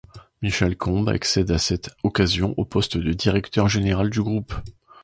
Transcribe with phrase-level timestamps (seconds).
[0.41, 4.51] Michel Combes accède à cette occasion au poste de directeur général du groupe.